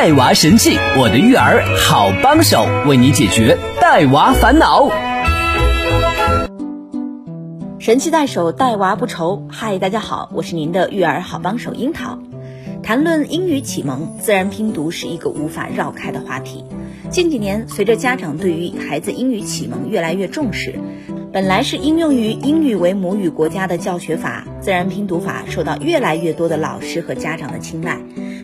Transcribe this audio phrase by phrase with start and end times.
[0.00, 4.88] 带娃神器，我的育儿好帮手，为你解决带娃烦恼。
[7.78, 9.46] 神器在手，带娃不愁。
[9.50, 12.18] 嗨，大家好，我是您的育儿好帮手樱桃。
[12.82, 16.64] 谈论英语启蒙，自然拼读是一个无法绕开的话题。
[17.10, 20.76] 近几年，随着家长对于孩子英语启蒙越来越重视，
[21.30, 27.98] 本来是应用于英语为母语国家的教学法——自然拼读法，受到越来越多的老师和家长的青睐。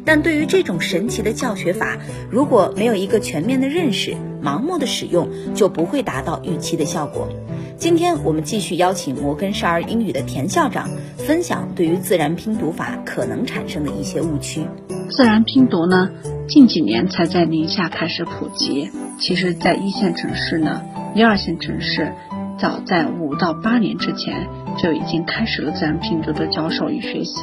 [0.07, 1.99] 但对于这种神奇的教学法，
[2.31, 7.29] 如果没有一个全面的认识，盲目的使用就不会达到预期的效果。
[7.77, 14.63] 今天我们继续邀请摩根少儿英语的田校长分享对于自然拼读法可能产生的一些误区。
[15.11, 16.11] 自然拼读呢，
[16.49, 20.83] 近几年才在宁夏开始普及，其实，在一线城市呢，
[21.15, 22.13] 一二线城市，
[22.59, 24.47] 早在五到八年之前
[24.83, 27.43] 就已经开始了自然拼读的教授与学习。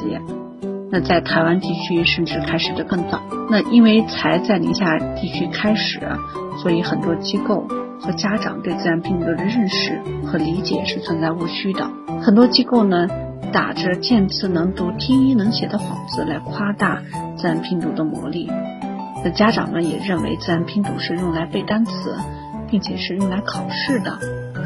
[0.94, 3.20] 那在台湾地区甚至开始的更早。
[3.50, 5.98] 那因为才在宁夏地区开始，
[6.62, 7.66] 所以很多机构
[8.00, 11.90] 和家长对自然拼读的认识和理解是存在误区的。
[12.22, 13.08] 很多机构呢，
[13.52, 17.02] 打着见字能读、听音能写的幌子来夸大
[17.36, 18.48] 自然拼读的魔力。
[19.24, 22.14] 那家长们也认为自然拼读是用来背单词，
[22.70, 24.16] 并且是用来考试的。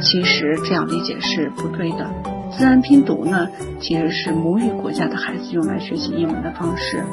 [0.03, 2.07] 其实这样理解是不对的。
[2.51, 3.49] 自然拼读呢，
[3.81, 7.05] 其实是母语国家的孩子用来学习英文的方式。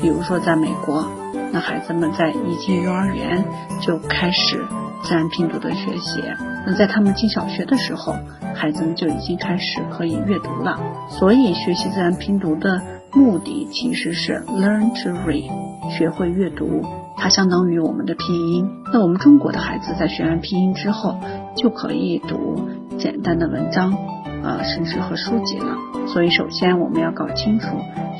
[0.00, 1.06] 比如说，在美国，
[1.52, 3.44] 那孩子们在一进幼儿园
[3.80, 4.64] 就开始
[5.02, 6.20] 自然拼读的学习。
[6.66, 8.14] 那在他们进小学的时候，
[8.54, 10.78] 孩子们就已经开始可以阅读了。
[11.08, 12.80] 所以，学习自然拼读的
[13.12, 15.50] 目的其实是 learn to read，
[15.90, 16.82] 学会阅读。
[17.16, 18.68] 它相当于我们的拼音。
[18.92, 21.20] 那我们中国的孩子在学完拼音之后，
[21.56, 24.11] 就可以读简单的文章。
[24.42, 25.76] 呃，甚至和书籍了。
[26.06, 27.68] 所以，首先我们要搞清楚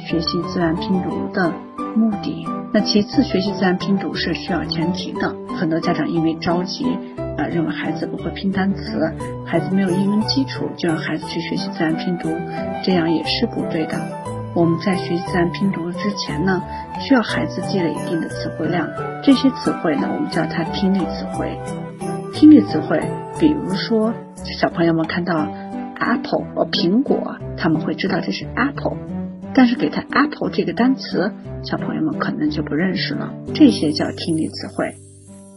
[0.07, 1.53] 学习自然拼读的
[1.97, 2.47] 目的。
[2.73, 5.35] 那其次，学习自然拼读是需要前提的。
[5.59, 6.87] 很多家长因为着急，
[7.37, 9.13] 呃，认为孩子不会拼单词，
[9.45, 12.31] 孩子没有英文基础，就让孩子去学习自然拼读，
[12.83, 13.97] 这样也是不对的。
[14.55, 16.63] 我们在学习自然拼读之前呢，
[17.01, 18.89] 需要孩子积累一定的词汇量。
[19.23, 21.59] 这些词汇呢，我们叫它听力词汇。
[22.33, 23.01] 听力词汇，
[23.39, 24.15] 比如说
[24.61, 25.47] 小朋友们看到。
[26.03, 28.97] Apple 和苹果，他们会知道这是 Apple，
[29.55, 31.33] 但是给他 Apple 这个单词，
[31.65, 33.33] 小朋友们可能就不认识了。
[33.55, 34.95] 这些叫听力词汇。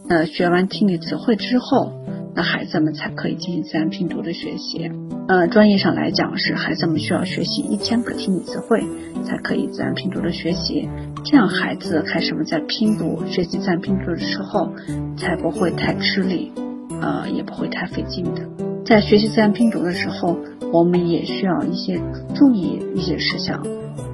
[0.08, 1.92] 那学完听力词汇之后，
[2.34, 4.90] 那孩子们才可以进行自然拼读的学习。
[5.26, 8.84] 呃，专业上来讲是孩子们需要学习一千个听力词汇，
[9.24, 10.88] 才可以自然拼读的学习。
[11.24, 14.72] 这样孩子开始们在拼读学习自然拼读的时候，
[15.16, 16.52] 才不会太吃力，
[17.00, 18.65] 呃，也不会太费劲的。
[18.86, 20.38] 在学习自然拼读的时候，
[20.72, 22.00] 我们也需要一些
[22.36, 23.60] 注意一些事项，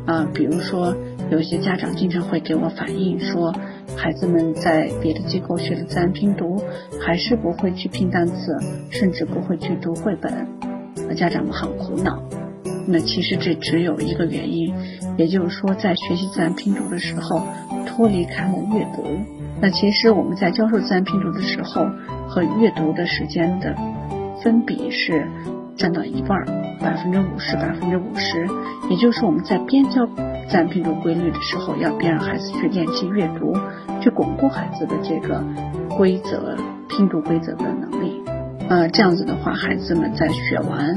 [0.06, 0.96] 啊，比如说
[1.30, 3.54] 有一些家长经常会给我反映说，
[3.94, 6.62] 孩子们在别的机构学的自然拼读，
[6.98, 8.56] 还是不会去拼单词，
[8.88, 10.32] 甚至不会去读绘本，
[11.06, 12.22] 那家长们很苦恼。
[12.86, 14.74] 那其实这只有一个原因，
[15.18, 17.42] 也就是说在学习自然拼读的时候
[17.86, 19.04] 脱离开了阅读。
[19.60, 21.84] 那其实我们在教授自然拼读的时候
[22.26, 23.76] 和阅读的时间的。
[24.42, 25.26] 分比是
[25.76, 26.44] 占到一半，
[26.80, 28.46] 百分之五十，百分之五十，
[28.90, 33.56] 也就是我们在边教自然拼读规律的时候，要边让孩子去练习阅读，
[34.00, 35.42] 去巩固孩子的这个
[35.96, 36.56] 规则
[36.88, 38.22] 拼读规则的能力。
[38.68, 40.94] 呃，这样子的话，孩子们在学完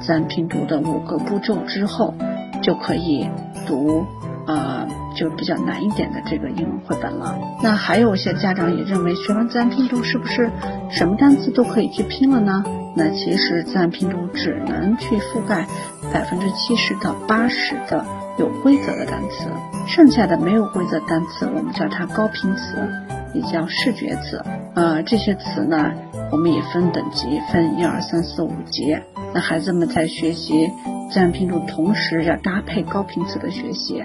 [0.00, 2.14] 自然拼读的五个步骤之后，
[2.62, 3.28] 就可以
[3.66, 4.04] 读
[4.46, 7.36] 呃就比较难一点的这个英文绘本了。
[7.62, 10.50] 那还有一些家长也认为，学完自然拼读是不是
[10.90, 12.64] 什么单词都可以去拼了呢？
[12.96, 15.66] 那其实自然拼读只能去覆盖
[16.12, 18.04] 百分之七十到八十的
[18.38, 19.50] 有规则的单词，
[19.86, 22.88] 剩下的没有规则单词，我们叫它高频词，
[23.34, 24.42] 也叫视觉词。
[24.74, 25.92] 呃，这些词呢，
[26.32, 28.96] 我们也分等级，分一二三四五级。
[29.34, 30.70] 那孩子们在学习
[31.10, 34.02] 自然拼读同时，要搭配高频词的学习，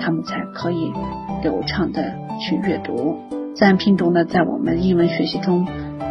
[0.00, 0.92] 他们才可以
[1.42, 2.02] 流畅的
[2.40, 3.16] 去阅读。
[3.54, 5.64] 自然拼读呢，在我们英文学习中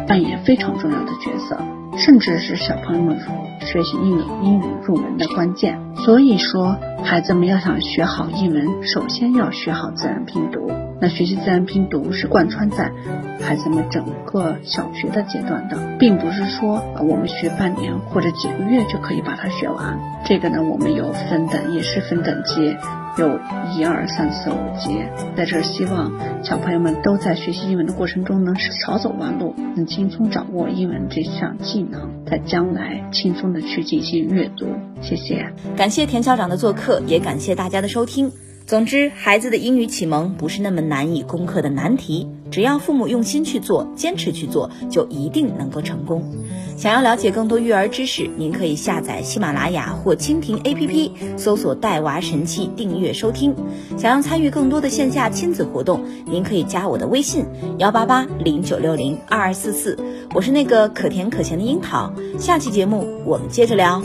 [0.08, 1.58] 扮演非常重要的角色。
[1.96, 3.18] 甚至是小朋友们
[3.60, 5.78] 学习英语英语入门的关键。
[5.96, 10.93] 所以说，孩子们要想学好英文，首先要学好自然拼读。
[11.00, 12.90] 那学习自然拼读是贯穿在
[13.40, 19.98] 孩子们整个小学的阶段的，并不是说我们学半年或者几个月就可以把它学完。
[20.24, 22.76] 这个呢，我们有分等，也是分等级。
[23.16, 23.38] 有
[23.76, 25.04] 一二三四五级，
[25.36, 26.10] 在这希望
[26.42, 34.66] 小朋友们都在学习英文的过程中能少走弯路，能轻松掌握英文这项技能，在将来轻松的去进行阅读。
[35.00, 35.46] 谢谢，
[35.76, 38.32] 感谢田校长的做客，也感谢大家的收听。
[38.66, 46.34] 总之，孩子的英语启蒙不是那么难以攻克的难题，只要父母用心去做，坚持去做，就一定能够成功。
[46.74, 53.54] 想要了解更多育儿知识，您可以下载喜马拉雅或蜻蜓 APP，搜索“带娃神器”订阅收听。
[53.98, 57.44] 想要参与更多的线下亲子活动，您可以加我的微信
[57.76, 59.98] 幺八八零九六零二二四四，
[60.34, 62.10] 我是那个可甜可咸的樱桃。
[62.38, 64.02] 下期节目我们接着聊。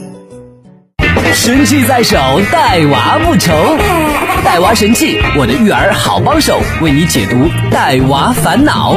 [1.34, 2.18] 神器在手，
[2.52, 3.54] 带娃不愁。
[4.42, 8.96] 带娃神器，我的育儿好帮手，为你解读带娃烦恼。